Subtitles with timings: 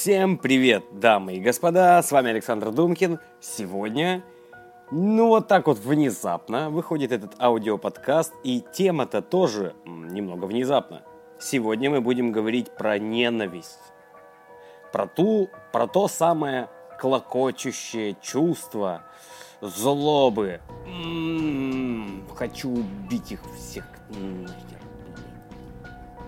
[0.00, 3.18] Всем привет, дамы и господа, с вами Александр Думкин.
[3.40, 4.22] Сегодня,
[4.92, 11.02] ну вот так вот внезапно, выходит этот аудиоподкаст, и тема-то тоже немного внезапно.
[11.40, 13.80] Сегодня мы будем говорить про ненависть.
[14.92, 16.68] Про, ту, про то самое
[17.00, 19.02] клокочущее чувство
[19.60, 20.60] злобы.
[20.86, 23.84] М-м-м, хочу убить их всех.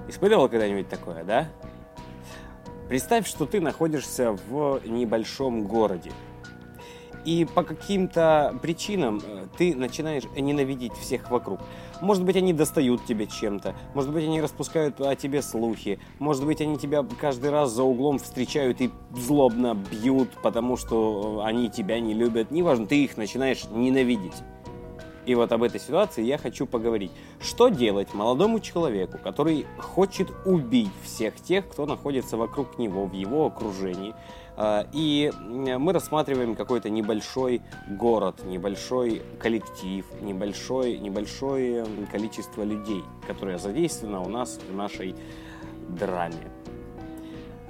[0.08, 1.46] Испытывал когда-нибудь такое, да?
[2.90, 6.10] Представь, что ты находишься в небольшом городе.
[7.24, 11.60] И по каким-то причинам э, ты начинаешь ненавидеть всех вокруг.
[12.00, 16.60] Может быть, они достают тебя чем-то, может быть, они распускают о тебе слухи, может быть,
[16.60, 22.12] они тебя каждый раз за углом встречают и злобно бьют, потому что они тебя не
[22.12, 22.50] любят.
[22.50, 24.42] Неважно, ты их начинаешь ненавидеть.
[25.30, 27.12] И вот об этой ситуации я хочу поговорить.
[27.40, 33.46] Что делать молодому человеку, который хочет убить всех тех, кто находится вокруг него, в его
[33.46, 34.12] окружении?
[34.56, 44.22] А, и мы рассматриваем какой-то небольшой город, небольшой коллектив, небольшой, небольшое количество людей, которое задействовано
[44.22, 45.14] у нас в нашей
[45.90, 46.50] драме.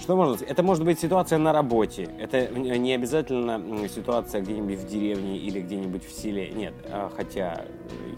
[0.01, 0.51] Что можно сказать?
[0.51, 2.09] Это может быть ситуация на работе.
[2.19, 6.51] Это не обязательно ситуация где-нибудь в деревне или где-нибудь в селе.
[6.51, 7.67] Нет, а, хотя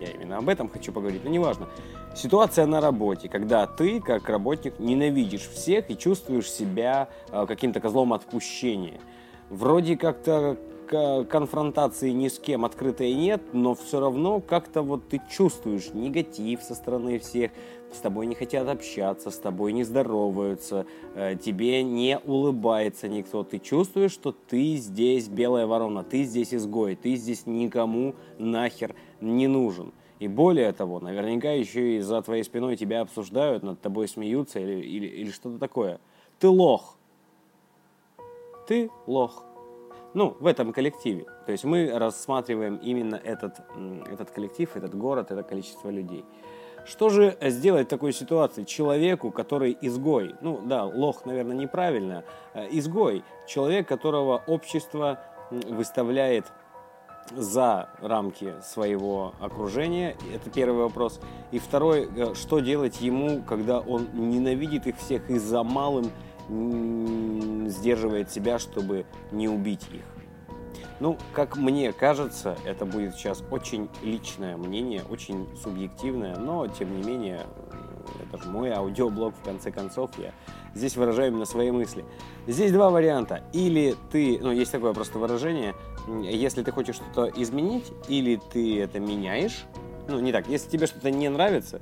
[0.00, 1.68] я именно об этом хочу поговорить, но неважно.
[2.14, 8.12] Ситуация на работе, когда ты, как работник, ненавидишь всех и чувствуешь себя а, каким-то козлом
[8.12, 9.00] отпущения.
[9.50, 10.56] Вроде как-то
[10.88, 16.74] конфронтации ни с кем открытой нет, но все равно как-то вот ты чувствуешь негатив со
[16.74, 17.50] стороны всех,
[17.94, 23.44] с тобой не хотят общаться, с тобой не здороваются, э, тебе не улыбается никто.
[23.44, 29.46] Ты чувствуешь, что ты здесь белая ворона, ты здесь изгой, ты здесь никому нахер не
[29.46, 29.92] нужен.
[30.18, 34.80] И более того, наверняка еще и за твоей спиной тебя обсуждают, над тобой смеются или,
[34.80, 35.98] или, или что-то такое.
[36.38, 36.96] Ты лох.
[38.68, 39.44] Ты лох.
[40.14, 41.24] Ну, в этом коллективе.
[41.46, 43.60] То есть мы рассматриваем именно этот,
[44.10, 46.24] этот коллектив, этот город, это количество людей.
[46.84, 50.34] Что же сделать в такой ситуации человеку, который изгой?
[50.40, 52.24] Ну да, лох, наверное, неправильно.
[52.54, 53.24] Э, изгой.
[53.46, 55.20] Человек, которого общество
[55.50, 56.46] выставляет
[57.30, 60.16] за рамки своего окружения.
[60.34, 61.20] Это первый вопрос.
[61.52, 66.10] И второй, э, что делать ему, когда он ненавидит их всех и за малым
[67.68, 70.11] сдерживает себя, чтобы не убить их.
[71.02, 77.02] Ну, как мне кажется, это будет сейчас очень личное мнение, очень субъективное, но тем не
[77.02, 77.44] менее,
[78.24, 80.30] это же мой аудиоблог в конце концов, я
[80.76, 82.04] здесь выражаю именно свои мысли.
[82.46, 83.42] Здесь два варианта.
[83.52, 85.74] Или ты, ну, есть такое просто выражение,
[86.22, 89.64] если ты хочешь что-то изменить, или ты это меняешь,
[90.06, 91.80] ну, не так, если тебе что-то не нравится,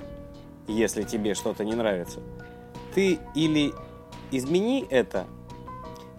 [0.66, 2.20] если тебе что-то не нравится,
[2.94, 3.75] ты или
[4.30, 5.26] измени это,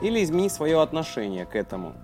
[0.04, 1.96] или измени свое отношение к этому.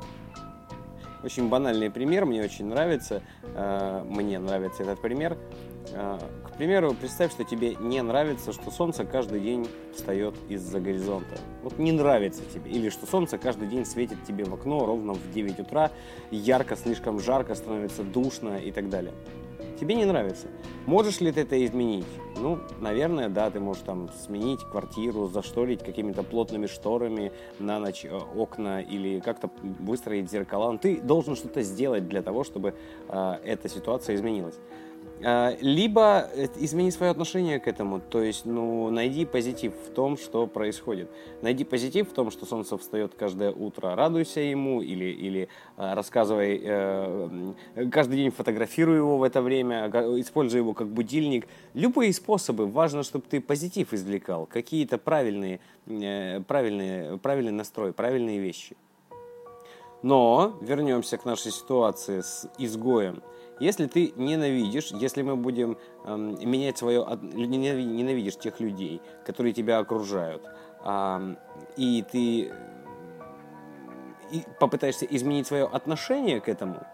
[1.24, 5.38] Очень банальный пример, мне очень нравится, э, мне нравится этот пример.
[5.94, 11.38] Э, к примеру, представь, что тебе не нравится, что солнце каждый день встает из-за горизонта.
[11.64, 12.72] Вот не нравится тебе.
[12.72, 15.92] Или что солнце каждый день светит тебе в окно ровно в 9 утра,
[16.30, 19.14] ярко, слишком жарко, становится душно и так далее
[19.80, 20.48] тебе не нравится.
[20.86, 22.06] Можешь ли ты это изменить?
[22.40, 28.16] Ну, наверное, да, ты можешь там сменить квартиру, зашторить какими-то плотными шторами на ночь э,
[28.16, 29.50] окна или как-то
[29.80, 30.72] выстроить зеркала.
[30.72, 32.76] Но ты должен что-то сделать для того, чтобы
[33.08, 34.60] э, эта ситуация изменилась.
[35.24, 40.16] А, либо э, измени свое отношение к этому, то есть, ну, найди позитив в том,
[40.16, 41.10] что происходит.
[41.42, 46.62] Найди позитив в том, что солнце встает каждое утро, радуйся ему или, или а, рассказывай,
[46.64, 47.54] э,
[47.92, 49.88] каждый день фотографируй его в это время,
[50.20, 51.48] используй его как будильник.
[51.74, 58.78] Любые способы, важно, чтобы ты позитив извлекал, какие-то правильные, э, правильные, правильный настрой, правильные вещи.
[60.04, 63.24] Но вернемся к нашей ситуации с изгоем–
[63.60, 70.44] если ты ненавидишь, если мы будем э, менять свое, ненавидишь тех людей, которые тебя окружают,
[70.86, 71.36] э,
[71.76, 72.52] и ты
[74.32, 76.86] и попытаешься изменить свое отношение к этому,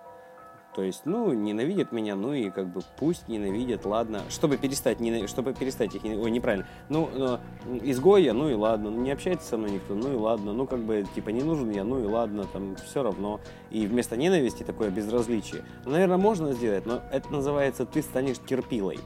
[0.75, 4.21] то есть, ну, ненавидят меня, ну и как бы пусть ненавидят, ладно.
[4.29, 5.29] Чтобы перестать, ненав...
[5.29, 6.03] чтобы перестать их.
[6.03, 6.67] Ой, неправильно.
[6.89, 7.39] Ну, ну,
[7.83, 8.89] изгой я, ну и ладно.
[8.89, 10.53] Не общается со мной никто, ну и ладно.
[10.53, 13.39] Ну, как бы, типа, не нужен я, ну и ладно, там, все равно.
[13.69, 15.63] И вместо ненависти такое безразличие.
[15.85, 18.99] Ну, наверное, можно сделать, но это называется ты станешь терпилой.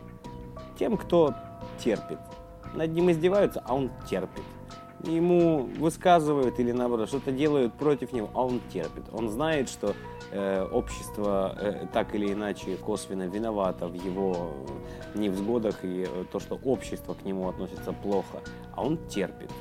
[0.80, 1.34] Тем, кто
[1.84, 2.20] терпит.
[2.74, 4.44] Над ним издеваются, а он терпит
[5.04, 9.04] ему высказывают или наоборот что-то делают против него, а он терпит.
[9.12, 9.94] Он знает, что э,
[10.72, 14.54] общество э, так или иначе косвенно виновато в его
[15.16, 18.42] невзгодах и э, то, что общество к нему относится плохо,
[18.76, 19.52] а он терпит.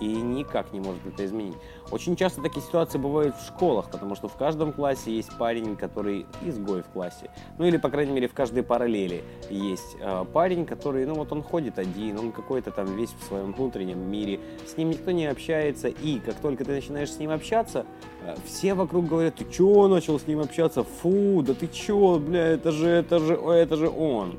[0.00, 1.54] И никак не может это изменить.
[1.90, 6.26] Очень часто такие ситуации бывают в школах, потому что в каждом классе есть парень, который
[6.42, 7.30] изгой в классе.
[7.58, 11.42] Ну или, по крайней мере, в каждой параллели есть э, парень, который, ну вот он
[11.42, 15.88] ходит один, он какой-то там весь в своем внутреннем мире, с ним никто не общается,
[15.88, 17.86] и как только ты начинаешь с ним общаться,
[18.22, 22.48] э, все вокруг говорят, ты чё начал с ним общаться, фу, да ты чё, бля,
[22.48, 24.36] это же, это же, это же он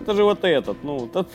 [0.00, 1.28] это же вот этот, ну, тот,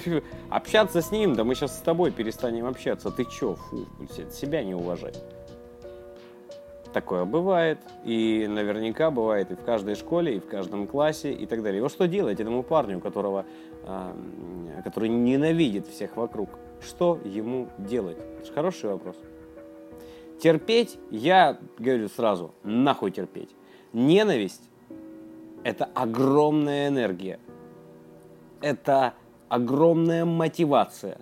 [0.50, 3.86] общаться с ним, да мы сейчас с тобой перестанем общаться, ты чё, фу,
[4.32, 5.22] себя не уважать.
[6.94, 11.62] Такое бывает, и наверняка бывает и в каждой школе, и в каждом классе, и так
[11.62, 11.80] далее.
[11.80, 13.46] И вот что делать этому парню, которого,
[14.84, 16.50] который ненавидит всех вокруг?
[16.82, 18.18] Что ему делать?
[18.38, 19.18] Это же хороший вопрос.
[20.42, 23.50] Терпеть, я говорю сразу, нахуй терпеть.
[23.92, 24.70] Ненависть–
[25.64, 27.40] это огромная энергия,
[28.66, 29.14] это
[29.48, 31.20] огромная мотивация.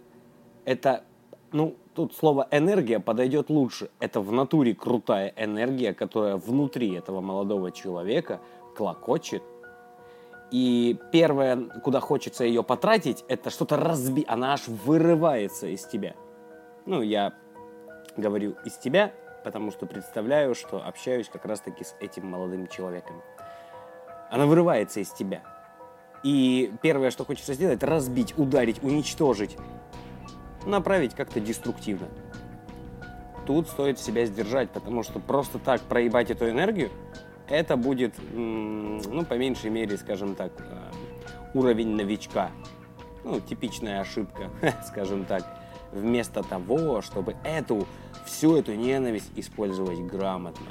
[0.64, 1.04] Это,
[1.52, 3.90] ну, тут слово энергия подойдет лучше.
[4.00, 8.40] Это в натуре крутая энергия, которая внутри этого молодого человека
[8.78, 9.44] клокочет.
[10.52, 14.24] И первое, куда хочется ее потратить, это что-то разби...
[14.30, 16.16] Она аж вырывается из тебя.
[16.86, 17.34] Ну, я
[18.16, 19.12] говорю из тебя,
[19.44, 23.22] потому что представляю, что общаюсь как раз-таки с этим молодым человеком.
[24.32, 25.44] Она вырывается из тебя.
[26.24, 29.58] И первое, что хочется сделать, разбить, ударить, уничтожить,
[30.66, 32.08] направить как-то деструктивно.
[33.46, 36.90] Тут стоит себя сдержать, потому что просто так проебать эту энергию,
[37.50, 40.92] это будет, ну, по меньшей мере, скажем так, э,
[41.54, 42.52] уровень новичка.
[43.26, 44.50] Ну, типичная ошибка,
[44.88, 45.46] скажем так.
[45.92, 47.86] Вместо того, чтобы эту,
[48.26, 50.66] всю эту ненависть использовать грамотно.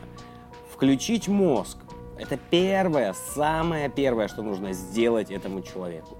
[0.73, 1.79] Включить мозг,
[2.23, 6.17] это первое, самое первое, что нужно сделать этому человеку.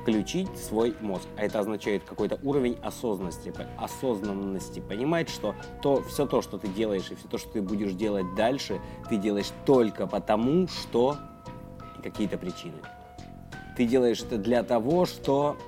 [0.00, 1.28] Включить свой мозг.
[1.36, 4.80] А это означает какой-то уровень осознанности, осознанности.
[4.80, 8.34] Понимать, что то, все то, что ты делаешь, и все то, что ты будешь делать
[8.34, 8.80] дальше,
[9.10, 11.18] ты делаешь только потому, что
[12.02, 12.78] какие-то причины.
[13.76, 15.58] Ты делаешь это для того, что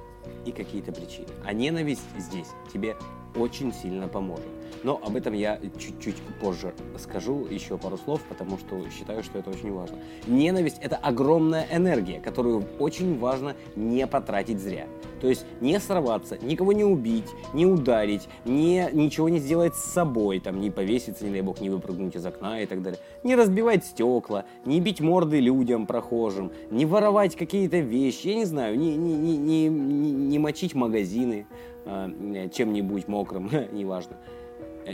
[0.47, 1.29] и какие-то причины.
[1.45, 2.97] А ненависть здесь тебе
[3.37, 4.60] очень сильно поможет.
[4.83, 9.51] Но об этом я чуть-чуть позже скажу еще пару слов, потому что считаю, что это
[9.51, 9.99] очень важно.
[10.27, 14.87] Ненависть– это огромная энергия, которую очень важно не потратить зря.
[15.21, 20.41] То есть не сорваться, никого не убить, не ударить, не, ничего не сделать с собой,
[20.41, 23.01] там, не повеситься, не дай бог, не выпрыгнуть из окна и так далее.
[23.23, 28.79] Не разбивать стекла, не бить морды людям, прохожим, не воровать какие-то вещи, я не знаю,
[28.79, 31.47] не, не, не, не, не мочить магазины
[31.85, 34.17] э, чем-нибудь мокрым, неважно.
[34.17, 34.40] Э,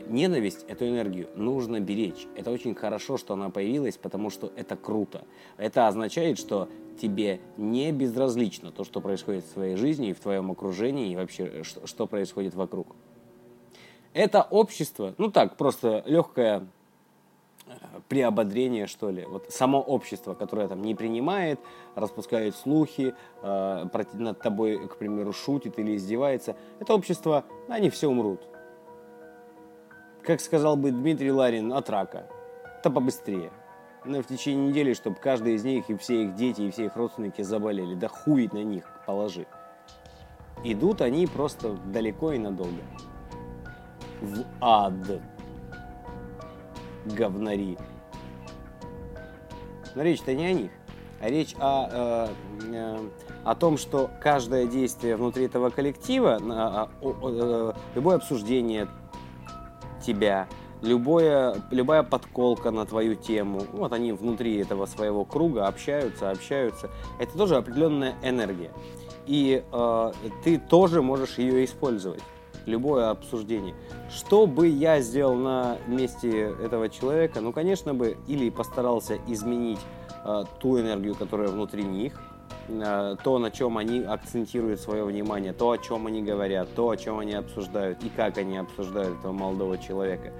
[0.08, 2.26] ненависть, эту энергию нужно беречь.
[2.36, 5.24] Это очень хорошо, что она появилась, потому что это круто.
[5.56, 6.68] Это означает, что
[7.00, 11.44] тебе не безразлично то, что происходит в твоей жизни и в твоем окружении, и вообще,
[11.44, 12.88] э, что, что происходит вокруг.
[14.12, 16.66] Это общество, ну так, просто легкое
[17.66, 17.72] э,
[18.08, 19.24] приободрение, что ли.
[19.26, 21.60] Вот само общество, которое там не принимает,
[21.94, 28.40] распускает слухи, э, над тобой, к примеру, шутит или издевается, это общество, они все умрут
[30.26, 32.26] как сказал бы Дмитрий Ларин, от рака.
[32.82, 33.52] Да побыстрее.
[34.04, 36.96] Но в течение недели, чтобы каждый из них и все их дети, и все их
[36.96, 37.94] родственники заболели.
[37.94, 39.46] Да хуй на них положи.
[40.64, 42.82] Идут они просто далеко и надолго.
[44.20, 44.94] В ад.
[47.04, 47.78] Говнари.
[49.94, 50.70] Но речь-то не о них,
[51.20, 52.28] а речь о, э,
[52.72, 53.08] э,
[53.44, 58.88] о том, что каждое действие внутри этого коллектива, э, э, любое обсуждение,
[60.06, 60.48] тебя,
[60.82, 67.36] любое, любая подколка на твою тему, вот они внутри этого своего круга общаются, общаются, это
[67.36, 68.70] тоже определенная энергия.
[69.26, 70.12] И э,
[70.44, 72.22] ты тоже можешь ее использовать.
[72.64, 73.74] Любое обсуждение.
[74.10, 77.40] Что бы я сделал на месте этого человека?
[77.40, 79.80] Ну, конечно бы, или постарался изменить
[80.24, 82.20] э, ту энергию, которая внутри них,
[82.66, 87.18] то, на чем они акцентируют свое внимание, то, о чем они говорят, то, о чем
[87.18, 90.32] они обсуждают и как они обсуждают этого молодого человека.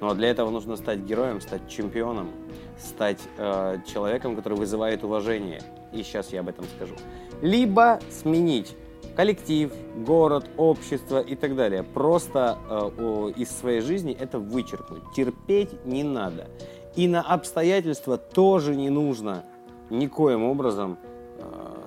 [0.00, 2.30] Но для этого нужно стать героем, стать чемпионом,
[2.78, 5.62] стать э, человеком, который вызывает уважение.
[5.92, 6.94] И сейчас я об этом скажу.
[7.40, 8.76] Либо сменить
[9.16, 11.82] коллектив, город, общество и так далее.
[11.82, 15.02] Просто э, из своей жизни это вычеркнуть.
[15.14, 16.48] Терпеть не надо.
[16.94, 19.44] И на обстоятельства тоже не нужно
[19.88, 21.15] никоим образом Э,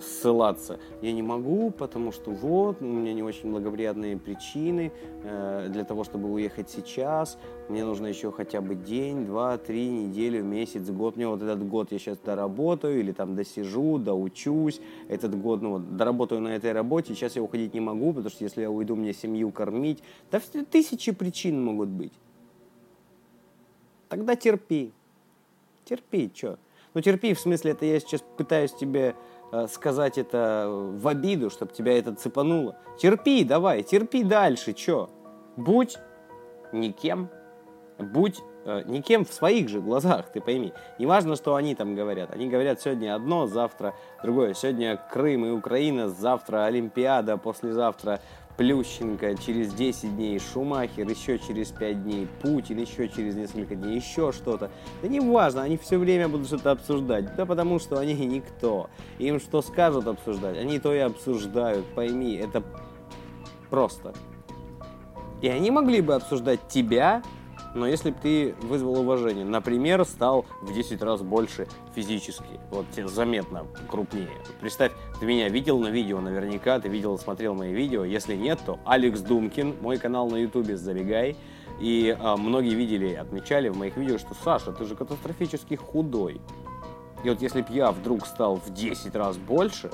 [0.02, 0.80] ссылаться.
[1.02, 4.92] Я не могу, потому что вот, у меня не очень благоприятные причины
[5.24, 7.38] э, для того, чтобы уехать сейчас.
[7.68, 11.16] Мне нужно еще хотя бы день, два, три, неделю, месяц, год.
[11.16, 14.82] Мне вот этот год я сейчас доработаю или там досижу, доучусь.
[15.08, 17.14] Этот год, ну вот, доработаю на этой работе.
[17.14, 20.04] Сейчас я уходить не могу, потому что если я уйду, мне семью кормить.
[20.32, 20.40] Да
[20.70, 22.14] тысячи причин могут быть.
[24.10, 24.92] Тогда терпи.
[25.86, 26.58] Терпи, что?
[26.94, 29.16] Ну терпи, в смысле, это я сейчас пытаюсь тебе
[29.68, 32.76] сказать это в обиду, чтобы тебя это цепануло.
[33.00, 35.10] Терпи, давай, терпи дальше, что?
[35.56, 35.98] Будь
[36.72, 37.30] никем,
[37.98, 40.74] будь э, никем в своих же глазах, ты пойми.
[40.98, 42.32] Не важно, что они там говорят.
[42.32, 44.54] Они говорят сегодня одно, завтра другое.
[44.54, 48.22] Сегодня Крым и Украина, завтра Олимпиада, послезавтра
[48.60, 54.34] Плющенко, через 10 дней Шумахер, еще через 5 дней Путин, еще через несколько дней еще
[54.34, 54.70] что-то.
[55.02, 57.38] Да не важно, они все время будут что-то обсуждать.
[57.38, 58.90] Да потому что они никто.
[59.18, 61.86] Им что скажут обсуждать, они то и обсуждают.
[61.96, 62.62] Пойми, это
[63.70, 64.14] просто.
[65.42, 67.24] И они могли бы обсуждать тебя,
[67.80, 73.08] но если бы ты вызвал уважение, например, стал в 10 раз больше физически, вот тебе
[73.08, 74.30] заметно крупнее.
[74.60, 78.04] Представь, ты меня видел на видео наверняка, ты видел, смотрел мои видео.
[78.04, 81.38] Если нет, то Алекс Думкин, мой канал на ютубе, забегай.
[81.80, 86.42] И а, многие видели, отмечали в моих видео, что Саша, ты же катастрофически худой.
[87.24, 89.90] И вот если бы я вдруг стал в 10 раз больше,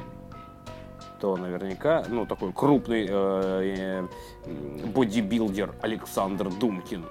[1.21, 4.07] то наверняка, ну, такой крупный э,
[4.45, 7.05] э, бодибилдер Александр Думкин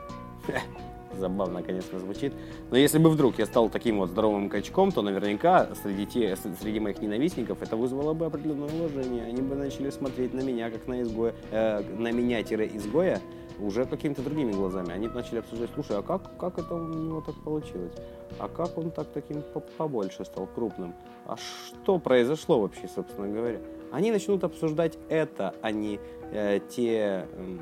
[1.19, 2.33] Забавно, конечно, звучит.
[2.71, 6.81] Но если бы вдруг я стал таким вот здоровым качком, то наверняка среди, те, среди
[6.81, 9.25] моих ненавистников это вызвало бы определенное уважение.
[9.25, 13.21] Они бы начали смотреть на меня, как на изгоя, э, на меня-изгоя,
[13.61, 14.93] уже какими-то другими глазами.
[14.93, 17.93] Они начали обсуждать, слушай, а как, как это у него так получилось?
[18.39, 19.43] А как он так таким
[19.77, 20.95] побольше стал, крупным?
[21.27, 23.61] А что произошло вообще, собственно говоря?
[23.93, 26.01] Они начнут обсуждать это, а не
[26.33, 27.27] э, те...
[27.31, 27.59] Э,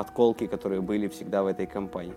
[0.00, 2.14] подколки, которые были всегда в этой компании.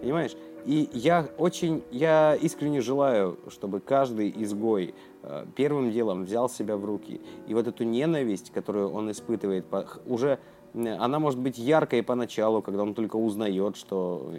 [0.00, 0.36] Понимаешь?
[0.64, 6.84] И я очень, я искренне желаю, чтобы каждый изгой э, первым делом взял себя в
[6.84, 7.20] руки.
[7.46, 9.66] И вот эту ненависть, которую он испытывает,
[10.06, 10.40] уже
[10.74, 14.32] она может быть яркой поначалу, когда он только узнает, что,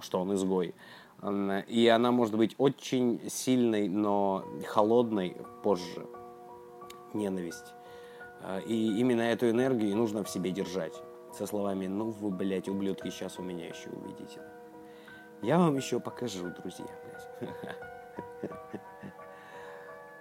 [0.00, 0.74] что он изгой.
[1.68, 6.06] И она может быть очень сильной, но холодной позже.
[7.14, 7.74] Ненависть.
[8.42, 13.10] Э, и именно эту энергию нужно в себе держать со словами «Ну вы, блядь, ублюдки,
[13.10, 14.40] сейчас у меня еще увидите».
[15.42, 17.50] Я вам еще покажу, друзья, блядь.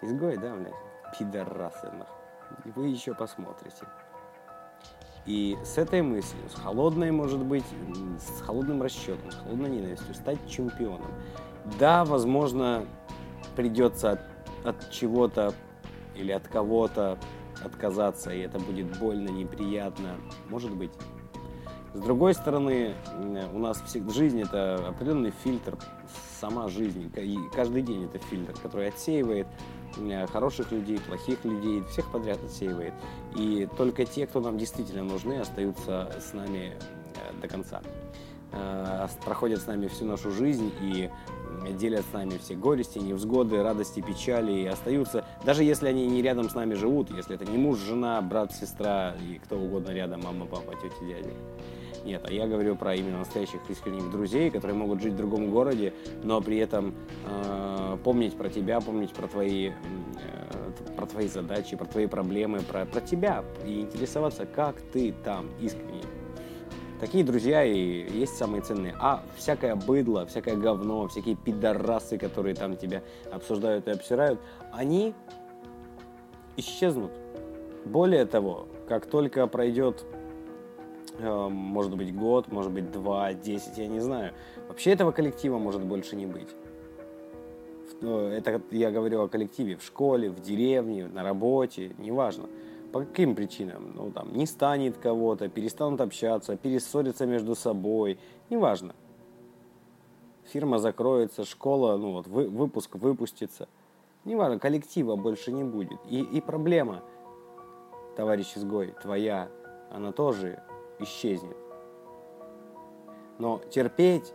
[0.02, 0.74] Изгой, да, блядь?
[1.18, 2.72] Пидорасы, нахуй.
[2.76, 3.86] Вы еще посмотрите.
[5.26, 7.66] И с этой мыслью, с холодной, может быть,
[8.20, 11.12] с холодным расчетом, с холодной ненавистью стать чемпионом.
[11.80, 12.86] Да, возможно,
[13.56, 14.22] придется от,
[14.64, 15.54] от чего-то
[16.16, 17.18] или от кого-то
[17.64, 20.16] отказаться, и это будет больно, неприятно.
[20.50, 20.92] Может быть.
[21.94, 22.94] С другой стороны,
[23.54, 23.82] у нас
[24.14, 25.78] жизнь это определенный фильтр,
[26.40, 27.12] сама жизнь.
[27.16, 29.48] И каждый день это фильтр, который отсеивает
[30.32, 32.94] хороших людей, плохих людей, всех подряд отсеивает.
[33.36, 36.74] И только те, кто нам действительно нужны, остаются с нами
[37.16, 37.82] э, до конца.
[38.52, 41.10] Э, проходят с нами всю нашу жизнь и
[41.74, 46.50] делят с нами все горести, невзгоды, радости, печали и остаются, даже если они не рядом
[46.50, 50.46] с нами живут, если это не муж, жена, брат, сестра и кто угодно рядом, мама,
[50.46, 51.34] папа, тетя, дядя.
[52.06, 55.94] Нет, а я говорю про именно настоящих искренних друзей, которые могут жить в другом городе,
[56.24, 61.86] но при этом э, помнить про тебя, помнить про твои, э, про твои задачи, про
[61.86, 66.04] твои проблемы, про, про тебя и интересоваться, как ты там искренне.
[67.00, 68.96] Такие друзья и есть самые ценные.
[69.00, 74.40] А всякое быдло, всякое говно, всякие пидорасы, которые там тебя обсуждают и обсирают,
[74.72, 75.14] они
[76.56, 77.12] исчезнут.
[77.86, 80.06] Более того, как только пройдет,
[81.20, 84.34] э, может быть, год, может быть, два, десять, я не знаю,
[84.68, 86.50] вообще этого коллектива может больше не быть.
[88.02, 92.48] Э, это я говорю о коллективе в школе, в деревне, на работе, неважно.
[92.92, 93.92] По каким причинам?
[93.96, 98.18] Ну, там, не станет кого-то, перестанут общаться, перессорятся между собой,
[98.50, 98.96] неважно.
[100.46, 103.68] Фирма закроется, школа, ну вот, вы, выпуск выпустится.
[104.24, 106.00] Неважно, коллектива больше не будет.
[106.10, 107.04] И, и проблема,
[108.16, 109.50] товарищ изгой, твоя,
[109.92, 110.62] она тоже
[111.00, 111.58] исчезнет.
[113.40, 114.34] Но терпеть,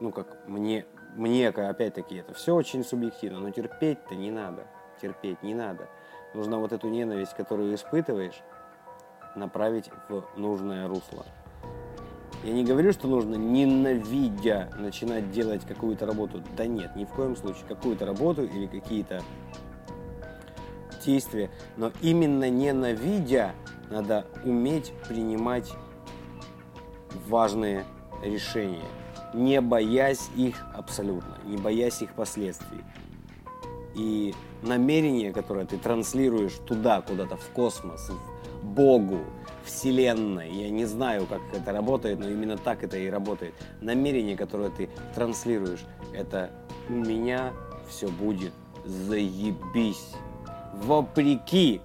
[0.00, 4.66] ну как мне, мне опять-таки это все очень субъективно, но терпеть-то не надо.
[5.00, 5.88] Терпеть не надо.
[6.34, 8.42] Нужно вот эту ненависть, которую испытываешь,
[9.34, 11.24] направить в нужное русло.
[12.44, 16.42] Я не говорю, что нужно, ненавидя, начинать делать какую-то работу.
[16.56, 17.66] Да нет, ни в коем случае.
[17.68, 19.22] Какую-то работу или какие-то
[21.04, 23.52] действие, но именно ненавидя
[23.90, 25.72] надо уметь принимать
[27.26, 27.84] важные
[28.22, 28.84] решения,
[29.34, 32.84] не боясь их абсолютно, не боясь их последствий.
[33.94, 39.20] И намерение, которое ты транслируешь туда, куда-то в космос, в Богу,
[39.64, 43.54] Вселенной, я не знаю, как это работает, но именно так это и работает.
[43.80, 46.50] Намерение, которое ты транслируешь, это
[46.88, 47.52] у меня
[47.88, 48.52] все будет
[48.84, 50.14] заебись.
[50.74, 51.80] Вопреки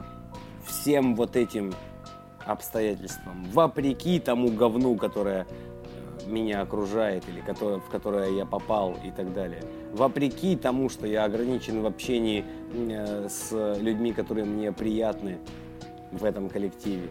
[0.65, 1.73] всем вот этим
[2.45, 9.33] обстоятельствам, вопреки тому говну, которое э, меня окружает или в которое я попал и так
[9.33, 9.63] далее.
[9.95, 15.37] Вопреки тому, что я ограничен в общении э, с людьми, которые мне приятны
[16.11, 17.07] в этом коллективе.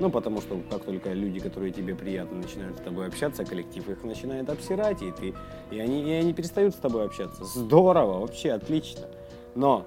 [0.00, 4.02] Ну, потому что как только люди, которые тебе приятны, начинают с тобой общаться, коллектив их
[4.02, 5.34] начинает обсирать, и, ты,
[5.70, 7.44] и, они, и они перестают с тобой общаться.
[7.44, 9.06] Здорово, вообще отлично.
[9.54, 9.86] Но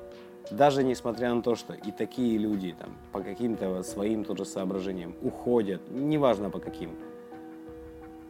[0.50, 5.82] даже несмотря на то, что и такие люди там, по каким-то своим тоже соображениям уходят,
[5.90, 6.92] неважно по каким,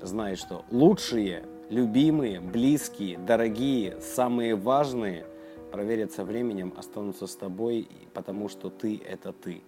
[0.01, 5.25] знай, что лучшие, любимые, близкие, дорогие, самые важные
[5.72, 9.62] проверят со временем, останутся с тобой, потому что ты– это ты.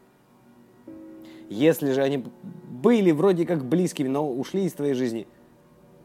[1.50, 2.26] Если же они
[2.70, 5.28] были вроде как близкими, но ушли из твоей жизни,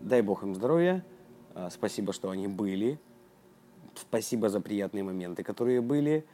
[0.00, 1.04] дай бог им здоровья,
[1.54, 2.98] а, спасибо, что они были–
[3.94, 6.24] Спасибо за приятные моменты, которые были.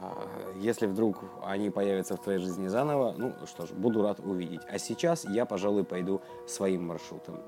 [0.00, 0.26] А,
[0.60, 4.60] если вдруг они появятся в твоей жизни заново, ну что ж, буду рад увидеть.
[4.68, 7.40] А сейчас я, пожалуй, пойду своим маршрутом.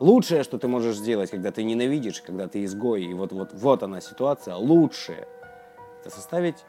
[0.00, 3.82] Лучшее, что ты можешь сделать, когда ты ненавидишь, когда ты изгой, и вот, вот, вот
[3.82, 5.28] она ситуация, лучшее,
[6.00, 6.64] это составить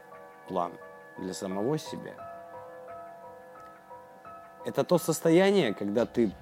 [0.48, 0.72] план
[1.18, 2.14] для самого себя.
[4.64, 6.32] Это то состояние, когда ты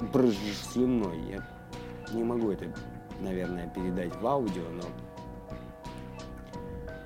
[0.00, 1.18] брызжешь слюной.
[1.20, 1.44] Я
[2.12, 2.66] не могу это
[3.20, 4.82] наверное, передать в аудио, но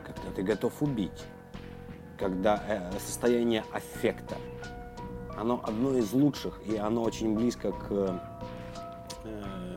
[0.04, 1.24] когда ты готов убить,
[2.18, 4.36] когда э, состояние аффекта,
[5.36, 8.20] оно одно из лучших, и оно очень близко к
[9.24, 9.76] э,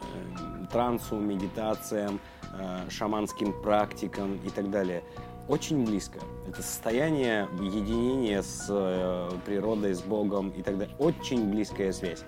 [0.71, 2.19] трансу, медитациям,
[2.53, 5.03] э, шаманским практикам и так далее.
[5.47, 6.19] Очень близко.
[6.47, 10.95] Это состояние единения с э, природой, с Богом и так далее.
[10.97, 12.23] Очень близкая связь.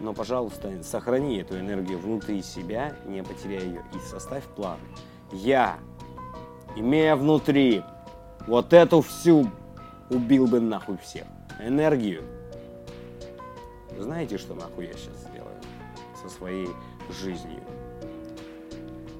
[0.00, 4.78] Но, пожалуйста, сохрани эту энергию внутри себя, не потеряй ее, и составь план.
[5.32, 5.78] Я,
[6.76, 7.82] имея внутри
[8.46, 9.50] вот эту всю,
[10.10, 11.26] убил бы нахуй всех.
[11.60, 12.22] Энергию.
[13.98, 15.56] Знаете, что нахуй я сейчас сделаю
[16.22, 16.68] со своей
[17.20, 17.60] жизнью?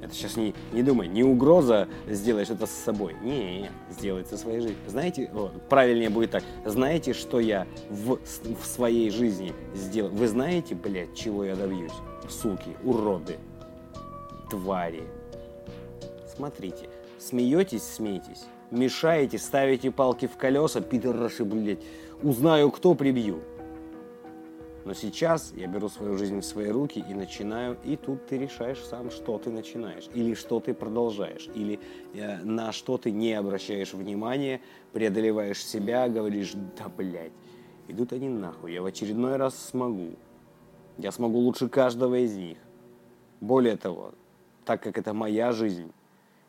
[0.01, 3.17] Это сейчас не, не думай, не угроза сделать что-то с собой.
[3.21, 4.79] Не, сделать со своей жизнью.
[4.87, 6.45] Знаете, о, правильнее будет так.
[6.65, 10.11] Знаете, что я в, в своей жизни сделал?
[10.11, 11.93] Вы знаете, блядь, чего я добьюсь?
[12.29, 13.39] Суки, уроды,
[14.49, 15.03] твари.
[16.35, 18.45] Смотрите, смеетесь, смейтесь.
[18.71, 21.81] Мешаете, ставите палки в колеса, пидораши, блядь.
[22.23, 23.41] Узнаю, кто прибью.
[24.85, 28.83] Но сейчас я беру свою жизнь в свои руки и начинаю, и тут ты решаешь
[28.83, 31.79] сам, что ты начинаешь, или что ты продолжаешь, или
[32.15, 34.61] э, на что ты не обращаешь внимания,
[34.93, 37.33] преодолеваешь себя, говоришь, да блядь,
[37.87, 40.17] идут они нахуй, я в очередной раз смогу.
[40.97, 42.59] Я смогу лучше каждого из них.
[43.41, 44.13] Более того,
[44.65, 45.93] так как это моя жизнь,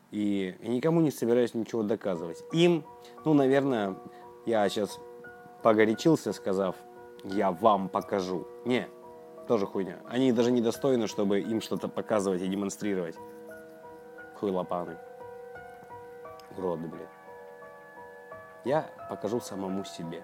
[0.10, 2.44] и я никому не собираюсь ничего доказывать.
[2.54, 2.84] Им,
[3.26, 3.98] ну, наверное,
[4.48, 5.00] я сейчас
[5.62, 6.76] погорячился, сказав,
[7.24, 8.48] я вам покажу.
[8.66, 8.88] Не,
[9.48, 10.00] тоже хуйня.
[10.08, 13.16] Они даже не достойны, чтобы им что-то показывать и демонстрировать.
[14.40, 14.98] Хуйлопаны.
[16.58, 17.08] Уроды, блин.
[18.66, 20.24] Я покажу самому себе.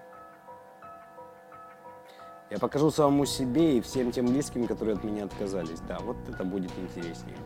[2.50, 5.80] Я покажу самому себе и всем тем близким, которые от меня отказались.
[5.80, 7.36] Да, вот это будет интереснее.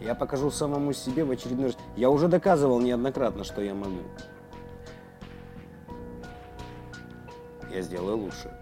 [0.00, 1.76] Я покажу самому себе в очередной раз.
[1.96, 4.02] Я уже доказывал неоднократно, что я могу.
[7.72, 8.52] Я сделаю лучше.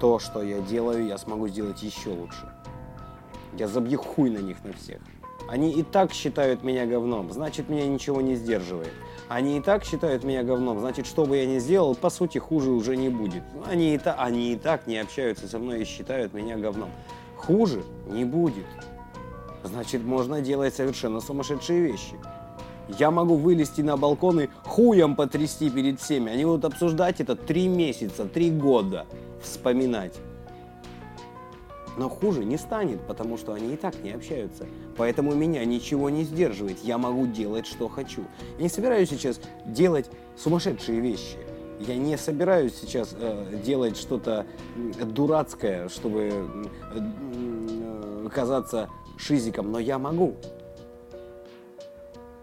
[0.00, 2.52] То, что я делаю, я смогу сделать еще лучше.
[3.56, 5.00] Я забью хуй на них на всех.
[5.48, 8.92] Они и так считают меня говном, значит меня ничего не сдерживает.
[9.28, 12.70] Они и так считают меня говном, значит, что бы я ни сделал, по сути, хуже
[12.70, 13.42] уже не будет.
[13.66, 16.90] Они и, та, они и так не общаются со мной и считают меня говном.
[17.36, 18.66] Хуже не будет.
[19.64, 22.14] Значит, можно делать совершенно сумасшедшие вещи.
[22.88, 26.32] Я могу вылезти на балкон и хуем потрясти перед всеми.
[26.32, 29.06] Они будут обсуждать это три месяца, три года,
[29.42, 30.14] вспоминать.
[31.96, 34.66] Но хуже не станет, потому что они и так не общаются.
[34.96, 36.78] Поэтому меня ничего не сдерживает.
[36.82, 38.22] Я могу делать, что хочу.
[38.56, 41.36] Я не собираюсь сейчас делать сумасшедшие вещи.
[41.80, 44.46] Я не собираюсь сейчас э, делать что-то
[45.04, 46.48] дурацкое, чтобы
[46.94, 50.36] э, казаться шизиком, но я могу.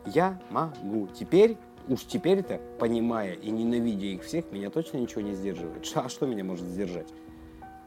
[0.06, 1.08] Я могу.
[1.08, 1.58] Теперь,
[1.88, 5.86] уж теперь-то, понимая и ненавидя их всех, меня точно ничего не сдерживает.
[5.96, 7.08] А что меня может сдержать?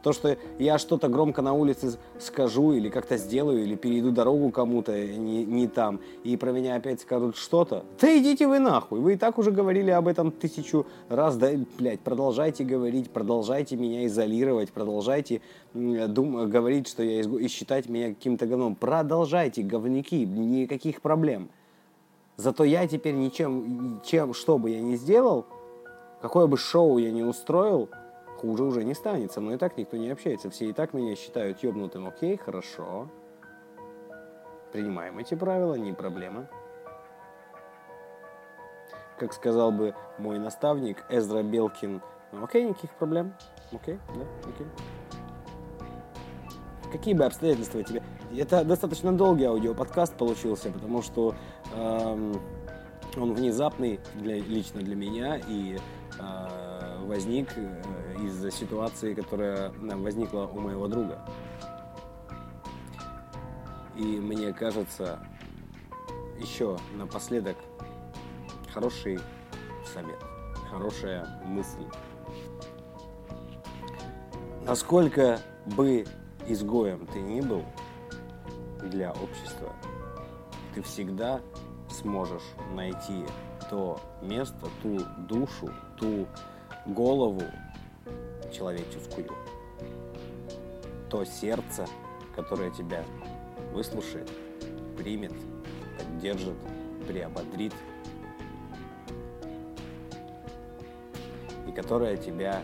[0.03, 4.91] То, что я что-то громко на улице скажу или как-то сделаю, или перейду дорогу кому-то
[4.91, 9.17] не, не там, и про меня опять скажут что-то, да идите вы нахуй, вы и
[9.17, 15.39] так уже говорили об этом тысячу раз, да, блядь, продолжайте говорить, продолжайте меня изолировать, продолжайте
[15.73, 17.37] дум, говорить, что я изгу...
[17.37, 18.75] и считать меня каким-то говном.
[18.75, 21.49] Продолжайте, говнюки, никаких проблем.
[22.35, 25.45] Зато я теперь ничем, чем, что бы я ни сделал,
[26.21, 27.89] какое бы шоу я ни устроил,
[28.37, 29.31] хуже уже не станет.
[29.31, 30.49] Со мной и так никто не общается.
[30.49, 32.07] Все и так меня считают ебнутым.
[32.07, 33.07] Окей, хорошо.
[34.71, 36.49] Принимаем эти правила, не проблема.
[39.19, 42.01] Как сказал бы мой наставник Эзра Белкин,
[42.41, 43.33] окей, никаких проблем.
[43.71, 44.67] Окей, да, окей.
[46.91, 48.03] Какие бы обстоятельства тебе...
[48.35, 51.35] Это достаточно долгий аудиоподкаст получился, потому что
[51.75, 55.77] он внезапный для, лично для меня, и
[56.19, 61.19] э, возник э, из-за ситуации, которая возникла у моего друга.
[63.95, 65.19] И мне кажется,
[66.39, 67.57] еще напоследок
[68.73, 69.19] хороший
[69.93, 70.19] совет,
[70.69, 71.85] хорошая мысль.
[74.65, 75.39] Насколько
[75.75, 76.05] бы
[76.47, 77.63] изгоем ты ни был
[78.81, 79.73] для общества,
[80.73, 81.41] ты всегда
[82.03, 83.25] сможешь найти
[83.69, 86.27] то место, ту душу, ту
[86.85, 87.41] голову,
[88.51, 89.29] человеческую.
[91.09, 91.87] То сердце,
[92.35, 93.03] которое тебя
[93.71, 94.29] выслушает,
[94.97, 95.33] примет,
[95.97, 96.57] поддержит,
[97.07, 97.73] приободрит,
[101.67, 102.61] и которое тебя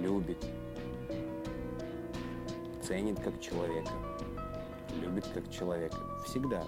[0.00, 0.44] любит,
[2.82, 3.92] ценит как человека,
[5.00, 5.96] любит как человека.
[6.26, 6.64] Всегда.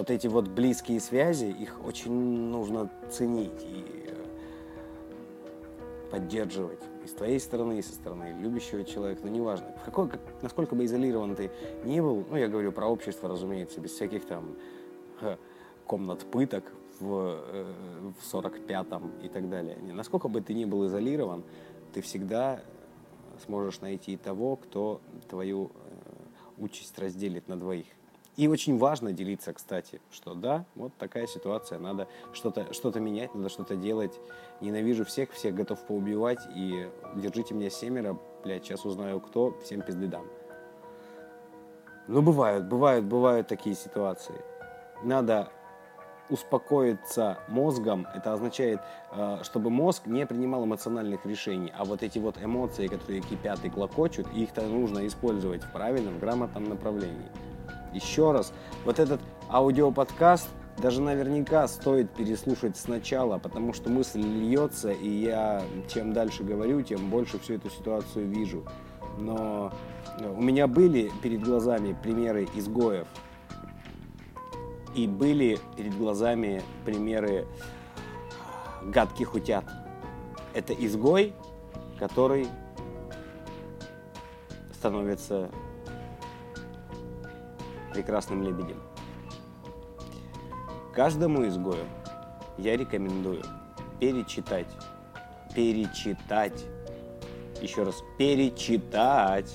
[0.00, 3.62] Вот эти вот близкие связи, их очень нужно ценить.
[3.64, 3.84] И
[6.10, 10.20] поддерживать и с твоей стороны, и со стороны любящего человека, ну неважно, в какой, как,
[10.40, 11.50] насколько бы изолирован ты
[11.84, 14.56] ни был, ну я говорю про общество, разумеется, без всяких там
[15.84, 16.64] комнат пыток
[16.98, 17.72] в, э,
[18.18, 19.76] в 45-м и так далее.
[19.92, 21.44] Насколько бы ты ни был изолирован,
[21.92, 22.62] ты всегда
[23.44, 25.70] сможешь найти того, кто твою э,
[26.56, 27.86] участь разделит на двоих.
[28.36, 33.48] И очень важно делиться, кстати, что да, вот такая ситуация, надо что-то что менять, надо
[33.48, 34.18] что-то делать.
[34.60, 40.06] Ненавижу всех, всех готов поубивать, и держите меня семеро, блядь, сейчас узнаю кто, всем пизды
[40.06, 40.26] дам.
[42.08, 44.34] Ну, бывают, бывают, бывают такие ситуации.
[45.02, 45.50] Надо
[46.30, 48.80] успокоиться мозгом, это означает,
[49.12, 53.70] э, чтобы мозг не принимал эмоциональных решений, а вот эти вот эмоции, которые кипят и
[53.70, 57.30] клокочут, их-то нужно использовать в правильном, грамотном направлении.
[57.92, 58.52] Еще раз,
[58.84, 60.48] вот этот аудиоподкаст
[60.78, 67.10] даже наверняка стоит переслушать сначала, потому что мысль льется, и я чем дальше говорю, тем
[67.10, 68.64] больше всю эту ситуацию вижу.
[69.18, 69.72] Но
[70.20, 73.06] у меня были перед глазами примеры изгоев,
[74.94, 77.46] и были перед глазами примеры
[78.82, 79.64] гадких утят.
[80.54, 81.34] Это изгой,
[81.98, 82.48] который
[84.72, 85.50] становится
[87.92, 88.78] прекрасным лебедем.
[90.92, 91.84] Каждому изгою
[92.58, 93.42] я рекомендую
[94.00, 94.66] перечитать,
[95.54, 96.64] перечитать,
[97.60, 99.52] еще раз, перечитать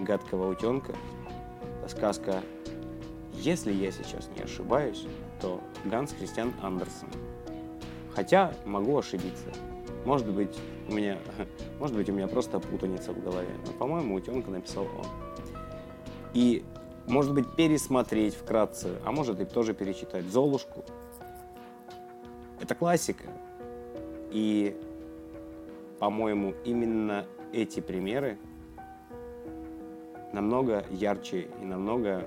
[0.00, 0.94] «Гадкого утенка».
[1.86, 2.42] Сказка,
[3.34, 5.06] если я сейчас не ошибаюсь,
[5.40, 7.08] то Ганс Христиан Андерсон.
[8.14, 9.46] Хотя могу ошибиться.
[10.04, 10.56] Может быть,
[10.88, 11.18] у меня,
[11.78, 13.50] может быть, у меня просто путаница в голове.
[13.66, 15.06] Но, по-моему, утенка написал он.
[16.32, 16.64] И
[17.10, 20.84] может быть, пересмотреть вкратце, а может и тоже перечитать «Золушку».
[22.60, 23.24] Это классика.
[24.30, 24.76] И,
[25.98, 28.38] по-моему, именно эти примеры
[30.32, 32.22] намного ярче и намного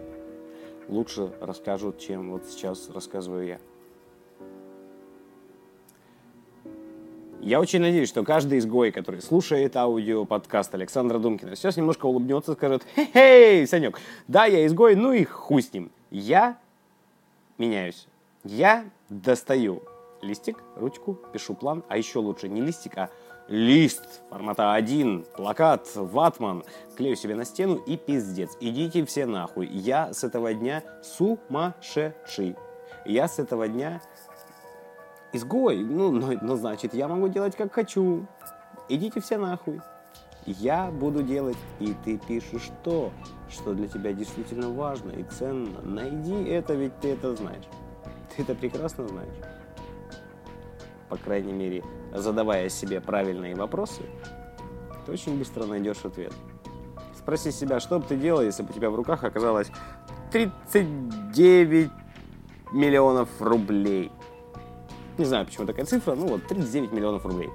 [0.90, 3.60] лучше расскажут, чем вот сейчас рассказываю я.
[7.46, 12.54] Я очень надеюсь, что каждый изгой, который слушает аудио подкаст Александра Думкина, сейчас немножко улыбнется
[12.54, 15.92] и скажет, хей-хей, Санек, да, я изгой, ну и хуй с ним.
[16.10, 16.58] Я
[17.58, 18.08] меняюсь.
[18.46, 19.84] Я достаю
[20.22, 23.10] листик, ручку, пишу план, а еще лучше не листик, а
[23.50, 26.64] лист формата 1, плакат, ватман,
[26.96, 28.56] клею себе на стену и пиздец.
[28.62, 29.68] Идите все нахуй.
[29.68, 32.56] Я с этого дня сумасшедший.
[33.04, 34.02] Я с этого дня
[35.34, 35.84] изгой.
[35.84, 38.26] Ну, ну, ну, значит, я могу делать как хочу.
[38.88, 39.82] Идите все нахуй.
[40.46, 43.12] Я буду делать, и ты пишешь то,
[43.50, 45.82] что для тебя действительно важно и ценно.
[45.82, 47.64] Найди это, ведь ты это знаешь.
[48.36, 49.36] Ты это прекрасно знаешь.
[51.08, 54.04] По крайней мере, задавая себе правильные вопросы,
[55.06, 56.34] ты очень быстро найдешь ответ.
[57.18, 59.72] Спроси себя, что бы ты делал, если бы у тебя в руках оказалось
[60.32, 61.90] 39
[62.74, 64.12] миллионов рублей.
[65.18, 67.50] Не знаю, почему такая цифра, ну вот 39 миллионов рублей.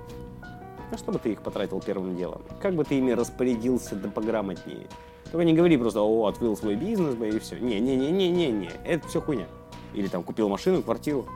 [0.91, 2.43] На что бы ты их потратил первым делом?
[2.63, 4.87] Как бы ты ими распорядился да пограмотнее?
[5.31, 7.59] Только не говори просто, о, открыл свой бизнес, и все.
[7.59, 9.47] Не-не-не-не-не-не, это все хуйня.
[9.93, 11.27] Или там купил машину, квартиру.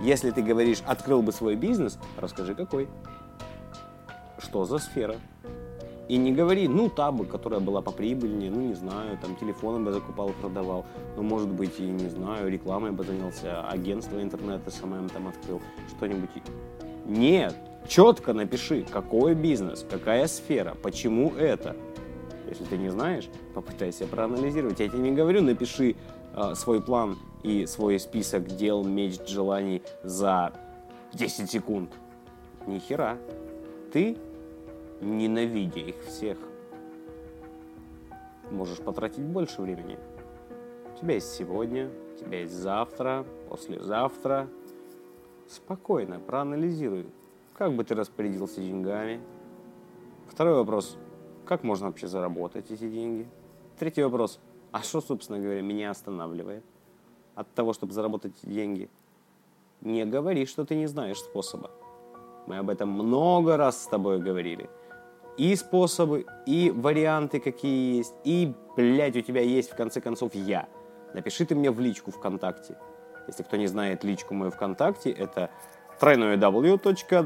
[0.00, 2.88] Если ты говоришь, открыл бы свой бизнес, расскажи какой.
[4.38, 5.16] Что за сфера?
[6.08, 9.92] И не говори, ну, та бы, которая была поприбыльнее, ну, не знаю, там, телефоны бы
[9.92, 15.26] закупал, продавал, ну, может быть, и, не знаю, рекламой бы занялся, агентство интернета SMM там
[15.26, 15.60] открыл,
[15.96, 16.30] что-нибудь.
[17.06, 17.56] Нет,
[17.88, 21.74] четко напиши, какой бизнес, какая сфера, почему это.
[22.48, 24.78] Если ты не знаешь, попытайся проанализировать.
[24.78, 25.96] Я тебе не говорю, напиши
[26.34, 30.52] э, свой план и свой список дел, мечт, желаний за
[31.12, 31.90] 10 секунд.
[32.66, 33.18] Ни хера.
[33.92, 34.16] Ты
[35.00, 36.38] ненавидя их всех,
[38.50, 39.98] можешь потратить больше времени.
[40.94, 44.48] У тебя есть сегодня, у тебя есть завтра, послезавтра.
[45.48, 47.06] Спокойно проанализируй,
[47.54, 49.20] как бы ты распорядился деньгами.
[50.28, 50.96] Второй вопрос,
[51.44, 53.28] как можно вообще заработать эти деньги?
[53.78, 54.40] Третий вопрос,
[54.72, 56.64] а что, собственно говоря, меня останавливает
[57.34, 58.88] от того, чтобы заработать эти деньги?
[59.82, 61.70] Не говори, что ты не знаешь способа.
[62.46, 64.68] Мы об этом много раз с тобой говорили
[65.36, 70.66] и способы, и варианты какие есть, и, блядь, у тебя есть, в конце концов, я.
[71.14, 72.76] Напиши ты мне в личку ВКонтакте.
[73.26, 75.50] Если кто не знает личку мою ВКонтакте, это
[76.00, 77.22] www.vk.com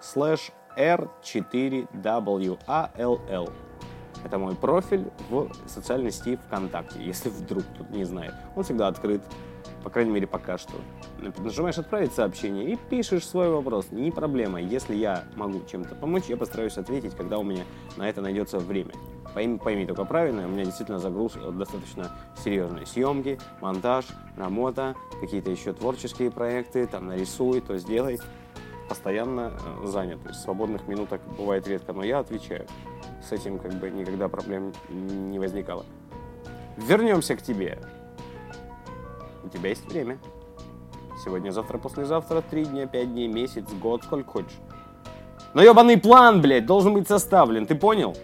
[0.00, 3.52] slash r4wall.
[4.24, 8.34] Это мой профиль в социальной сети ВКонтакте, если вдруг кто не знает.
[8.56, 9.22] Он всегда открыт
[9.84, 10.72] по крайней мере, пока что.
[11.38, 13.88] Нажимаешь «Отправить сообщение» и пишешь свой вопрос.
[13.90, 14.60] Не проблема.
[14.60, 17.64] Если я могу чем-то помочь, я постараюсь ответить, когда у меня
[17.98, 18.94] на это найдется время.
[19.34, 22.10] Пойми, пойми только правильно, у меня действительно загруз достаточно
[22.42, 22.86] серьезный.
[22.86, 24.06] Съемки, монтаж,
[24.36, 28.18] работа, какие-то еще творческие проекты, там нарисуй, то сделай.
[28.88, 30.22] Постоянно э, занят.
[30.22, 32.66] То есть свободных минуток бывает редко, но я отвечаю.
[33.28, 35.86] С этим как бы никогда проблем не возникало.
[36.76, 37.78] Вернемся к тебе.
[39.42, 40.18] У тебя есть время.
[41.24, 44.58] Сегодня, завтра, послезавтра, три дня, пять дней, месяц, год, сколько хочешь.
[45.54, 48.16] Но ебаный план, блядь, должен быть составлен, ты понял?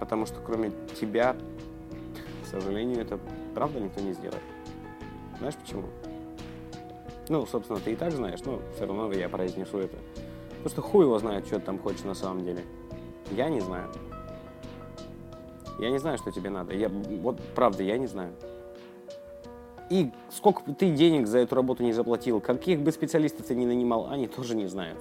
[0.00, 1.36] Потому что кроме тебя,
[2.44, 3.18] к сожалению, это
[3.54, 4.42] правда никто не сделает.
[5.38, 5.84] Знаешь почему?
[7.28, 9.96] Ну, собственно, ты и так знаешь, но все равно я произнесу это.
[10.66, 12.64] Что хуй его знает, что ты там хочешь на самом деле.
[13.32, 13.90] Я не знаю.
[15.78, 16.74] Я не знаю, что тебе надо.
[16.74, 18.32] Я, вот правда, я не знаю.
[19.90, 23.66] И сколько бы ты денег за эту работу не заплатил, каких бы специалистов ты не
[23.66, 24.98] нанимал, они тоже не знают.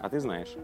[0.00, 0.54] А ты знаешь.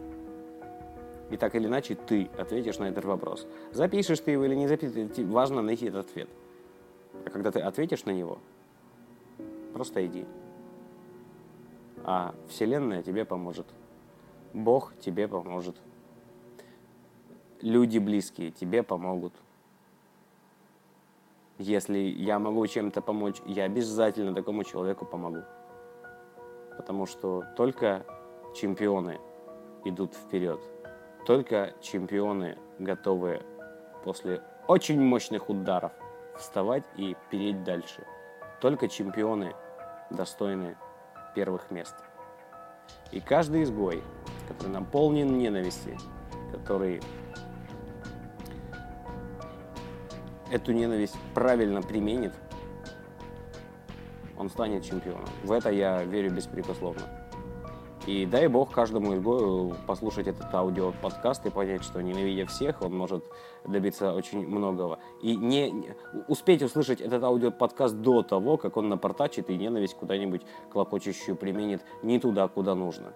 [1.30, 3.46] И так или иначе ты ответишь на этот вопрос.
[3.72, 6.28] Запишешь ты его или не запишешь, важно найти этот ответ.
[7.24, 8.38] А когда ты ответишь на него,
[9.72, 10.26] просто иди.
[12.04, 13.66] А Вселенная тебе поможет.
[14.52, 15.76] Бог тебе поможет
[17.62, 19.32] люди близкие тебе помогут.
[21.58, 25.42] Если я могу чем-то помочь, я обязательно такому человеку помогу.
[26.76, 28.04] Потому что только
[28.54, 29.20] чемпионы
[29.84, 30.60] идут вперед.
[31.24, 33.42] Только чемпионы готовы
[34.04, 35.92] после очень мощных ударов
[36.36, 38.04] вставать и переть дальше.
[38.60, 39.54] Только чемпионы
[40.10, 40.76] достойны
[41.34, 41.94] первых мест.
[43.10, 44.02] И каждый изгой,
[44.48, 45.96] который наполнен ненависти,
[46.50, 47.00] который
[50.50, 52.34] эту ненависть правильно применит,
[54.36, 55.28] он станет чемпионом.
[55.44, 57.21] В это я верю беспрекословно.
[58.06, 63.24] И дай бог каждому изгою послушать этот аудиоподкаст и понять, что ненавидя всех, он может
[63.64, 64.98] добиться очень многого.
[65.22, 65.94] И не
[66.26, 72.18] успеть услышать этот аудиоподкаст до того, как он напортачит и ненависть куда-нибудь клокочущую применит не
[72.18, 73.12] туда, куда нужно.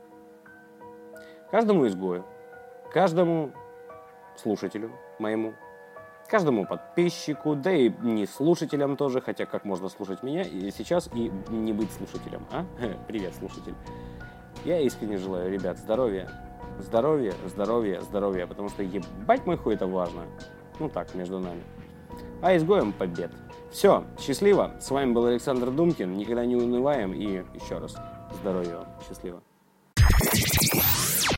[1.50, 2.24] Каждому изгою,
[2.92, 3.50] каждому
[4.36, 5.54] слушателю моему
[6.28, 11.30] каждому подписчику, да и не слушателям тоже, хотя как можно слушать меня и сейчас и
[11.48, 12.64] не быть слушателем, а?
[13.08, 13.74] Привет, слушатель.
[14.64, 16.28] Я искренне желаю, ребят, здоровья,
[16.80, 20.22] здоровья, здоровья, здоровья, потому что ебать мой хуй это важно.
[20.78, 21.62] Ну так, между нами.
[22.42, 23.30] а изгоем побед.
[23.70, 24.74] Все, счастливо.
[24.80, 26.16] С вами был Александр Думкин.
[26.16, 27.96] Никогда не унываем и еще раз
[28.40, 28.86] здоровья вам.
[29.06, 29.42] Счастливо.